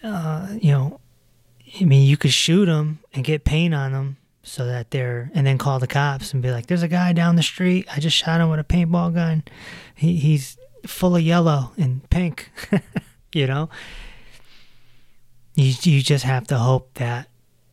[0.02, 1.02] uh, you know,
[1.78, 5.46] I mean, you could shoot them and get paint on them so that they're and
[5.46, 7.86] then call the cops and be like there's a guy down the street.
[7.94, 9.44] I just shot him with a paintball gun.
[9.94, 12.50] He, he's full of yellow and pink.
[13.34, 13.70] You know?
[15.56, 17.28] You, you just have to hope that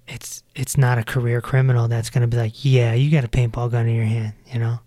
[0.07, 3.28] it's it's not a career criminal that's going to be like yeah you got a
[3.28, 4.78] paintball gun in your hand you know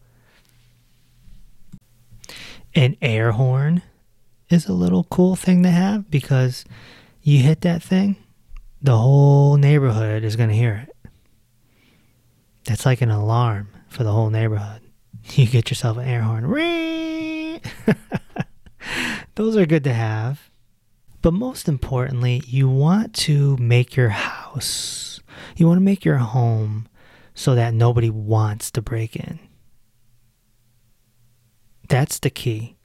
[2.75, 3.81] an air horn
[4.49, 6.65] is a little cool thing to have because
[7.23, 8.15] you hit that thing
[8.81, 10.97] the whole neighborhood is going to hear it
[12.67, 14.81] that's like an alarm for the whole neighborhood.
[15.33, 16.45] You get yourself an air horn.
[19.35, 20.49] Those are good to have.
[21.21, 25.06] But most importantly, you want to make your house,
[25.59, 26.87] you want to make your home
[27.33, 29.39] so that nobody wants to break in.
[31.87, 32.75] That's the key.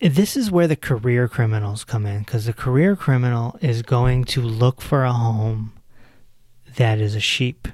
[0.00, 4.40] This is where the career criminals come in because the career criminal is going to
[4.40, 5.72] look for a home
[6.76, 7.68] that is a sheep.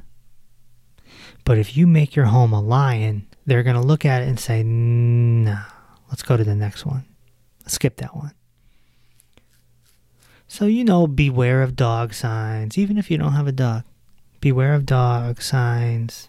[1.44, 4.38] But if you make your home a lion, they're going to look at it and
[4.38, 5.58] say, no,
[6.08, 7.04] let's go to the next one.
[7.62, 8.32] Let's skip that one.
[10.48, 13.84] So, you know, beware of dog signs, even if you don't have a dog.
[14.40, 16.28] Beware of dog signs.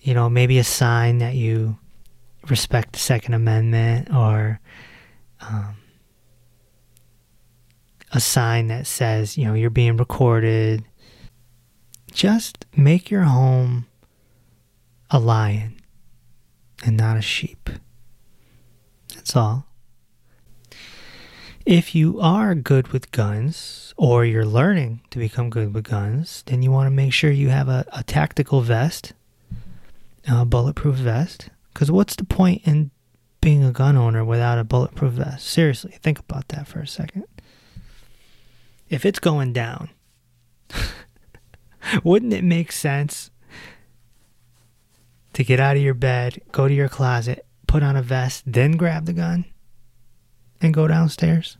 [0.00, 1.78] You know, maybe a sign that you
[2.48, 4.58] respect the Second Amendment or
[5.40, 5.76] um,
[8.12, 10.84] a sign that says, you know, you're being recorded
[12.12, 13.86] just make your home
[15.10, 15.80] a lion
[16.84, 17.70] and not a sheep.
[19.14, 19.66] That's all.
[21.64, 26.62] If you are good with guns or you're learning to become good with guns, then
[26.62, 29.12] you want to make sure you have a, a tactical vest,
[30.28, 31.50] a bulletproof vest.
[31.72, 32.90] Because what's the point in
[33.40, 35.46] being a gun owner without a bulletproof vest?
[35.46, 37.24] Seriously, think about that for a second.
[38.88, 39.90] If it's going down,
[42.04, 43.30] Wouldn't it make sense
[45.32, 48.72] to get out of your bed, go to your closet, put on a vest, then
[48.72, 49.44] grab the gun
[50.62, 51.56] and go downstairs?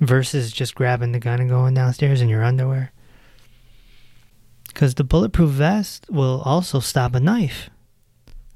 [0.00, 2.92] Versus just grabbing the gun and going downstairs in your underwear?
[4.68, 7.68] Because the bulletproof vest will also stop a knife.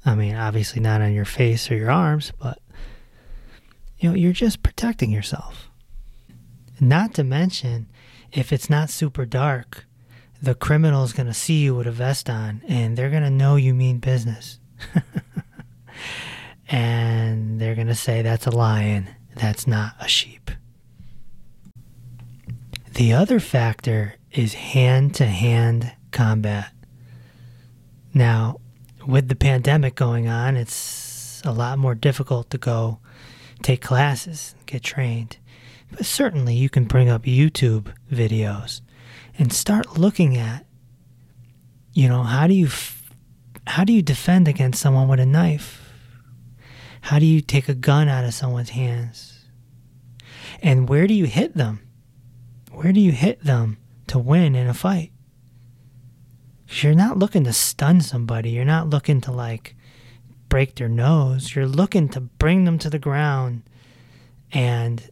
[0.05, 2.59] I mean, obviously not on your face or your arms, but
[3.99, 5.69] you know, you're just protecting yourself.
[6.79, 7.87] Not to mention,
[8.31, 9.85] if it's not super dark,
[10.41, 13.29] the criminal is going to see you with a vest on and they're going to
[13.29, 14.59] know you mean business.
[16.69, 20.51] and they're going to say that's a lion, that's not a sheep.
[22.93, 26.71] The other factor is hand to hand combat.
[28.13, 28.61] Now,
[29.05, 32.99] with the pandemic going on, it's a lot more difficult to go
[33.61, 35.37] take classes, get trained.
[35.91, 38.81] But certainly you can bring up YouTube videos
[39.37, 40.65] and start looking at
[41.93, 42.67] you know how do you
[43.67, 45.84] how do you defend against someone with a knife
[47.05, 49.45] how do you take a gun out of someone's hands?
[50.59, 51.87] And where do you hit them?
[52.71, 53.77] Where do you hit them
[54.07, 55.11] to win in a fight?
[56.67, 58.49] You're not looking to stun somebody.
[58.49, 59.75] You're not looking to like
[60.49, 61.53] break their nose.
[61.53, 63.61] You're looking to bring them to the ground
[64.51, 65.07] and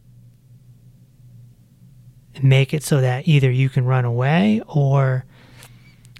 [2.42, 5.26] make it so that either you can run away or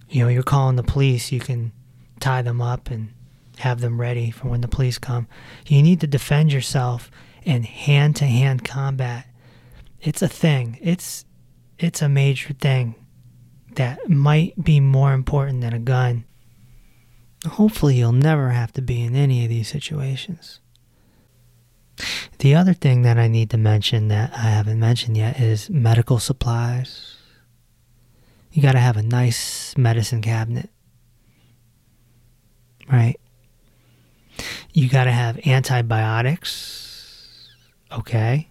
[0.08, 1.32] you know you're calling the police.
[1.32, 1.72] You can
[2.20, 3.12] tie them up and
[3.58, 5.28] have them ready for when the police come
[5.66, 7.10] you need to defend yourself
[7.44, 9.26] in hand to hand combat.
[10.00, 10.78] It's a thing.
[10.80, 11.24] It's
[11.78, 12.94] it's a major thing
[13.74, 16.24] that might be more important than a gun.
[17.46, 20.60] Hopefully, you'll never have to be in any of these situations.
[22.38, 26.18] The other thing that I need to mention that I haven't mentioned yet is medical
[26.18, 27.16] supplies.
[28.50, 30.70] You got to have a nice medicine cabinet,
[32.90, 33.18] right?
[34.76, 37.48] You got to have antibiotics,
[37.92, 38.50] okay?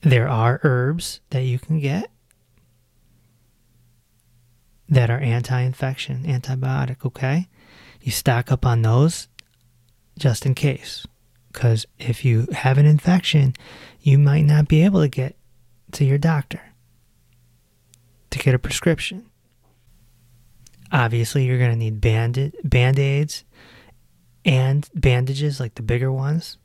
[0.00, 2.10] There are herbs that you can get
[4.88, 7.48] that are anti infection, antibiotic, okay?
[8.00, 9.28] You stock up on those
[10.18, 11.06] just in case.
[11.52, 13.52] Because if you have an infection,
[14.00, 15.36] you might not be able to get
[15.92, 16.62] to your doctor
[18.30, 19.26] to get a prescription.
[20.90, 23.44] Obviously, you're going to need band aids
[24.46, 26.56] and bandages, like the bigger ones.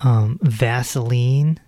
[0.00, 1.60] Um, Vaseline,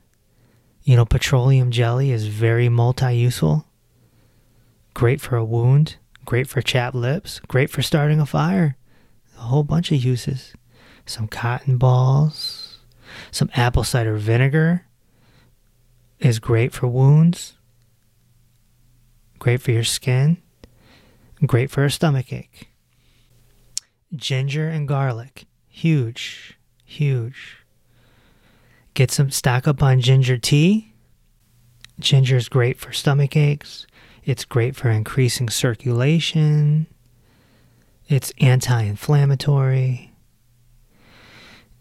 [0.83, 3.67] you know, petroleum jelly is very multi useful.
[4.95, 8.77] Great for a wound, great for chapped lips, great for starting a fire.
[9.39, 10.55] A whole bunch of uses.
[11.05, 12.79] Some cotton balls,
[13.31, 14.87] some apple cider vinegar
[16.19, 17.59] is great for wounds,
[19.39, 20.39] great for your skin,
[21.45, 22.71] great for a stomach ache.
[24.15, 27.59] Ginger and garlic, huge, huge.
[28.95, 30.93] Get some stock up on ginger tea.
[31.99, 33.87] Ginger is great for stomach aches.
[34.25, 36.87] It's great for increasing circulation.
[38.09, 40.13] It's anti inflammatory.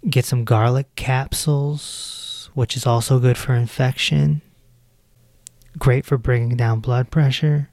[0.09, 4.41] Get some garlic capsules, which is also good for infection.
[5.77, 7.69] Great for bringing down blood pressure.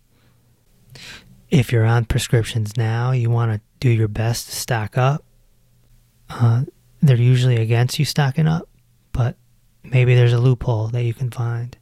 [1.52, 5.22] If you're on prescriptions now, you want to do your best to stock up.
[6.30, 6.62] Uh,
[7.02, 8.70] they're usually against you stocking up,
[9.12, 9.36] but
[9.84, 11.76] maybe there's a loophole that you can find.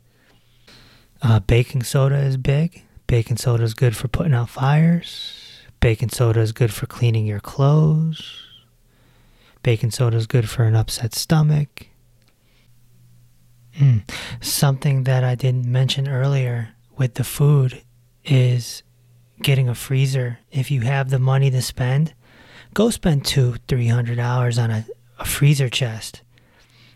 [1.23, 2.83] Uh, baking soda is big.
[3.07, 5.61] Baking soda is good for putting out fires.
[5.79, 8.43] Baking soda is good for cleaning your clothes.
[9.63, 11.87] Baking soda is good for an upset stomach.
[13.79, 14.03] Mm.
[14.41, 17.83] Something that I didn't mention earlier with the food
[18.25, 18.83] is
[19.43, 20.39] getting a freezer.
[20.51, 22.15] If you have the money to spend,
[22.75, 24.85] go spend two, three hundred dollars on a,
[25.19, 26.23] a freezer chest.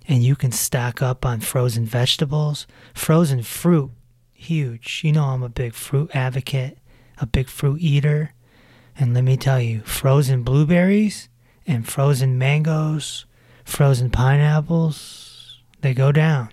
[0.07, 3.91] And you can stock up on frozen vegetables, frozen fruit
[4.35, 5.01] huge.
[5.03, 6.79] You know, I'm a big fruit advocate,
[7.19, 8.35] a big fruit eater.
[8.97, 11.29] And let me tell you, frozen blueberries
[11.67, 13.25] and frozen mangoes,
[13.65, 16.51] frozen pineapples, they go down.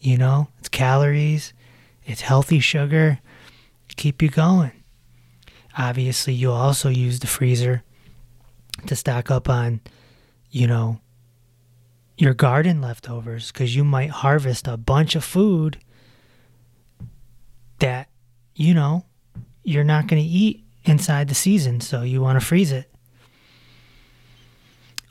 [0.00, 1.52] You know, it's calories,
[2.04, 3.18] it's healthy sugar,
[3.96, 4.72] keep you going.
[5.76, 7.82] Obviously, you'll also use the freezer
[8.86, 9.80] to stock up on,
[10.50, 11.00] you know,
[12.18, 15.78] your garden leftovers because you might harvest a bunch of food
[17.78, 18.08] that,
[18.54, 19.04] you know,
[19.64, 22.90] you're not going to eat inside the season, so you want to freeze it.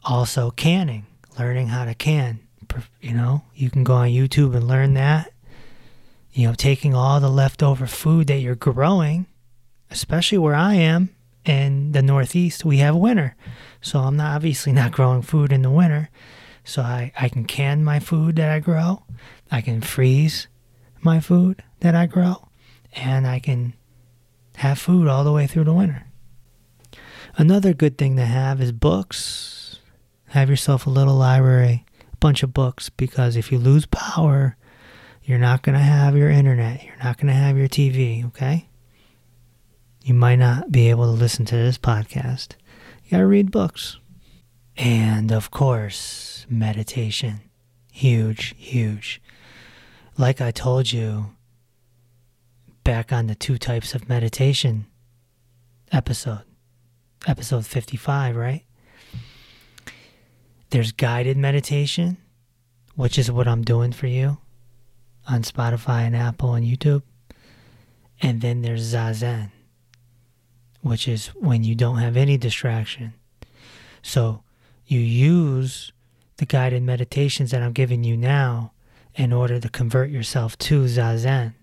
[0.04, 1.06] Also, canning,
[1.38, 2.40] learning how to can.
[3.02, 5.34] You know, you can go on YouTube and learn that.
[6.34, 9.26] You know, taking all the leftover food that you're growing,
[9.90, 11.10] especially where I am
[11.46, 13.36] in the Northeast, we have winter.
[13.82, 16.10] So I'm not obviously not growing food in the winter.
[16.64, 19.04] So I, I can can my food that I grow,
[19.52, 20.48] I can freeze
[21.02, 22.48] my food that I grow,
[22.94, 23.74] and I can
[24.58, 26.06] have food all the way through the winter.
[27.36, 29.80] Another good thing to have is books.
[30.28, 34.56] Have yourself a little library, a bunch of books, because if you lose power,
[35.24, 38.68] you're not going to have your internet, you're not going to have your TV, okay?
[40.04, 42.56] You might not be able to listen to this podcast.
[43.04, 44.00] You got to read books.
[44.78, 47.42] And of course, meditation.
[47.92, 49.22] Huge, huge.
[50.18, 51.36] Like I told you
[52.84, 54.88] back on the two types of meditation
[55.92, 56.44] episode,
[57.28, 58.64] episode 55, right?
[60.72, 62.18] There's guided meditation,
[62.96, 64.40] which is what I'm doing for you
[65.28, 67.04] on Spotify and Apple and YouTube.
[68.22, 69.52] And then there's Zazen,
[70.82, 73.14] which is when you don't have any distraction.
[74.02, 74.44] So
[74.86, 75.92] you use
[76.38, 78.74] the guided meditations that I'm giving you now
[79.16, 81.54] in order to convert yourself to Zazen.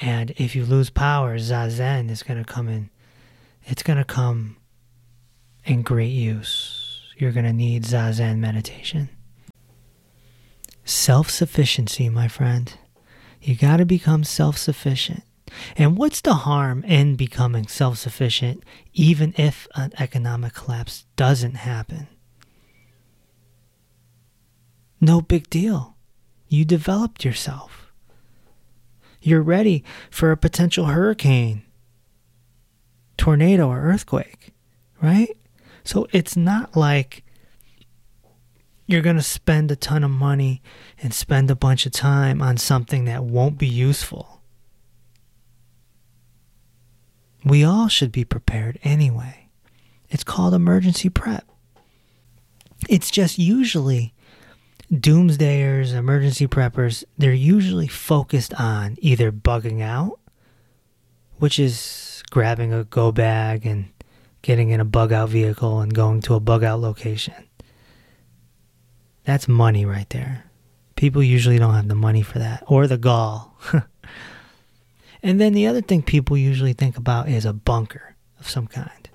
[0.00, 2.90] And if you lose power, Zazen is going to come in.
[3.64, 4.56] It's going to come
[5.64, 7.12] in great use.
[7.16, 9.08] You're going to need Zazen meditation.
[10.84, 12.72] Self sufficiency, my friend.
[13.40, 15.22] You got to become self sufficient.
[15.76, 18.62] And what's the harm in becoming self sufficient
[18.92, 22.08] even if an economic collapse doesn't happen?
[25.00, 25.96] No big deal.
[26.48, 27.92] You developed yourself.
[29.20, 31.62] You're ready for a potential hurricane,
[33.16, 34.52] tornado, or earthquake,
[35.00, 35.36] right?
[35.82, 37.23] So it's not like
[38.86, 40.62] you're going to spend a ton of money
[41.02, 44.42] and spend a bunch of time on something that won't be useful.
[47.44, 49.48] We all should be prepared anyway.
[50.08, 51.46] It's called emergency prep.
[52.88, 54.14] It's just usually
[54.92, 60.20] doomsdayers, emergency preppers, they're usually focused on either bugging out,
[61.38, 63.86] which is grabbing a go bag and
[64.42, 67.34] getting in a bug out vehicle and going to a bug out location.
[69.24, 70.44] That's money right there.
[70.96, 73.56] People usually don't have the money for that or the gall.
[75.22, 79.08] and then the other thing people usually think about is a bunker of some kind.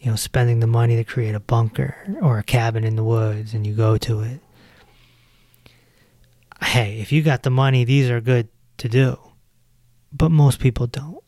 [0.00, 3.54] You know, spending the money to create a bunker or a cabin in the woods
[3.54, 4.40] and you go to it.
[6.60, 9.18] Hey, if you got the money, these are good to do.
[10.12, 11.22] But most people don't.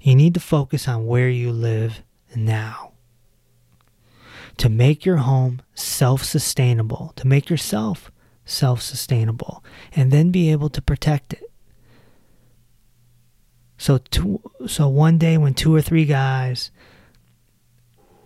[0.00, 2.02] You need to focus on where you live
[2.36, 2.87] now
[4.58, 8.10] to make your home self sustainable, to make yourself
[8.44, 11.50] self sustainable, and then be able to protect it.
[13.78, 16.70] So, two, so one day when two or three guys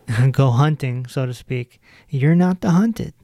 [0.32, 3.14] go hunting, so to speak, you're not the hunted.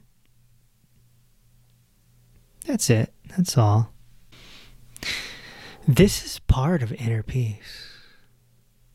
[2.67, 3.15] That's it.
[3.35, 3.93] That's all.
[5.87, 7.88] This is part of inner peace.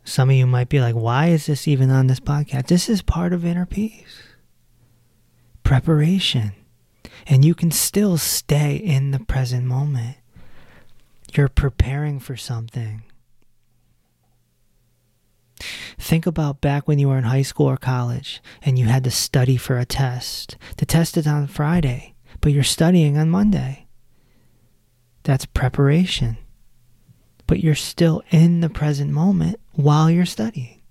[0.04, 2.68] Some of you might be like, why is this even on this podcast?
[2.68, 4.24] This is part of inner peace.
[5.64, 6.51] Preparation.
[7.26, 10.18] And you can still stay in the present moment.
[11.34, 13.04] You're preparing for something.
[15.97, 19.12] Think about back when you were in high school or college and you had to
[19.12, 20.58] study for a test.
[20.78, 23.88] The test is on Friday, but you're studying on Monday.
[25.24, 26.38] That's preparation
[27.47, 30.81] but you're still in the present moment while you're studying.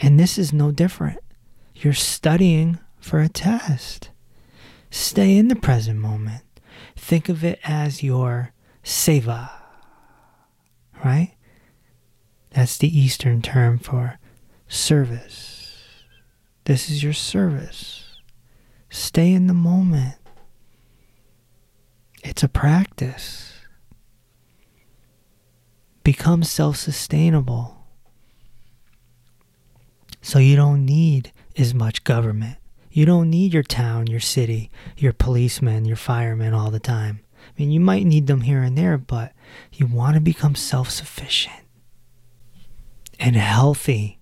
[0.00, 1.20] And this is no different.
[1.74, 4.10] You're studying for a test.
[4.90, 6.42] Stay in the present moment.
[6.96, 8.52] Think of it as your
[8.84, 9.50] seva,
[11.04, 11.34] right?
[12.50, 14.18] That's the Eastern term for
[14.68, 16.02] service.
[16.64, 18.04] This is your service.
[18.90, 20.16] Stay in the moment.
[22.24, 23.55] It's a practice
[26.06, 27.84] become self sustainable.
[30.22, 32.58] So you don't need as much government.
[32.92, 37.22] You don't need your town, your city, your policemen, your firemen all the time.
[37.44, 39.32] I mean, you might need them here and there, but
[39.72, 41.64] you want to become self sufficient
[43.18, 44.20] and healthy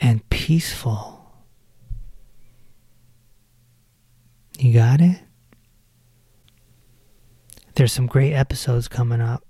[0.00, 1.30] and peaceful.
[4.58, 5.20] You got it?
[7.76, 9.45] There's some great episodes coming up.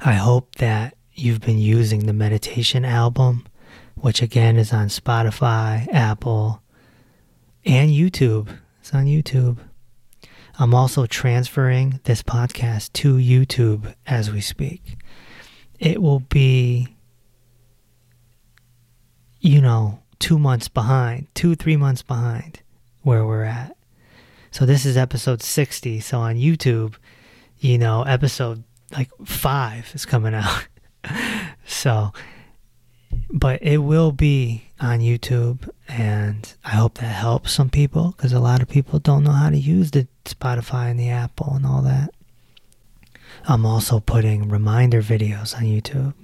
[0.00, 3.46] I hope that you've been using the meditation album,
[3.94, 6.62] which again is on Spotify, Apple,
[7.64, 8.56] and YouTube.
[8.80, 9.58] It's on YouTube.
[10.58, 14.96] I'm also transferring this podcast to YouTube as we speak.
[15.78, 16.96] It will be,
[19.40, 22.60] you know, two months behind, two, three months behind
[23.02, 23.76] where we're at.
[24.50, 26.00] So this is episode 60.
[26.00, 26.94] So on YouTube,
[27.58, 30.66] you know, episode like five is coming out.
[31.66, 32.12] so,
[33.30, 38.40] but it will be on YouTube, and I hope that helps some people because a
[38.40, 41.82] lot of people don't know how to use the Spotify and the Apple and all
[41.82, 42.12] that.
[43.48, 46.14] I'm also putting reminder videos on YouTube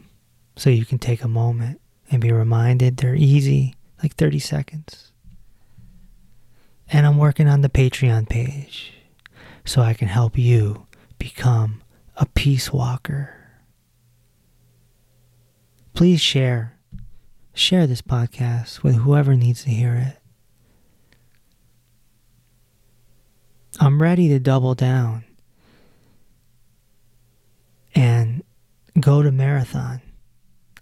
[0.56, 2.96] so you can take a moment and be reminded.
[2.96, 5.12] They're easy, like 30 seconds.
[6.90, 8.92] And I'm working on the Patreon page
[9.64, 10.86] so I can help you
[11.18, 11.81] become
[12.16, 13.34] a peace walker.
[15.94, 16.78] Please share.
[17.54, 20.18] Share this podcast with whoever needs to hear it.
[23.80, 25.24] I'm ready to double down
[27.94, 28.42] and
[28.98, 30.00] go to marathon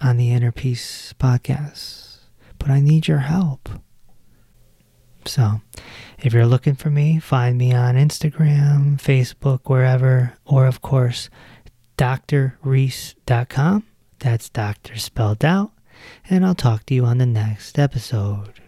[0.01, 2.18] on the Inner Peace podcast,
[2.59, 3.68] but I need your help.
[5.24, 5.61] So,
[6.23, 11.31] if you're looking for me, find me on Instagram, Facebook, wherever, or of course,
[11.97, 13.85] doctorreese.com.
[14.18, 15.73] That's doctor spelled out.
[16.29, 18.61] And I'll talk to you on the next episode.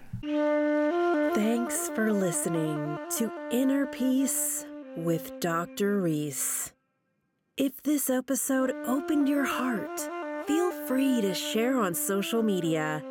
[1.35, 6.01] Thanks for listening to Inner Peace with Dr.
[6.01, 6.73] Reese.
[7.57, 10.01] If this episode opened your heart,
[10.47, 13.03] feel free to share on social media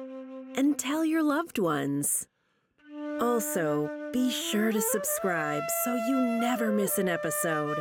[0.56, 2.28] and tell your loved ones.
[3.22, 7.78] Also, be sure to subscribe so you never miss an episode.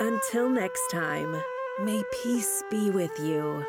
[0.00, 1.36] Until next time,
[1.82, 3.62] may peace be with you.